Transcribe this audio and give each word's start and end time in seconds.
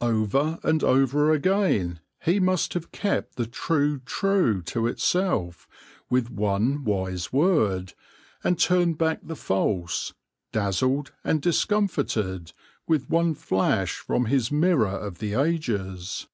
Over 0.00 0.60
and 0.62 0.82
over 0.82 1.30
again 1.30 2.00
he 2.22 2.40
must 2.40 2.72
have 2.72 2.90
kept 2.90 3.36
the 3.36 3.44
true 3.46 3.98
true 3.98 4.62
to 4.62 4.86
itself 4.86 5.68
with 6.08 6.30
one 6.30 6.84
wise 6.84 7.34
word, 7.34 7.92
and 8.42 8.58
turned 8.58 8.96
back 8.96 9.20
the 9.22 9.36
false, 9.36 10.14
dazzled 10.52 11.12
and 11.22 11.42
discomfited, 11.42 12.54
with 12.88 13.10
one 13.10 13.34
flash 13.34 13.98
from 13.98 14.24
his 14.24 14.50
mirror 14.50 14.86
of 14.88 15.18
the 15.18 15.34
ages. 15.34 16.28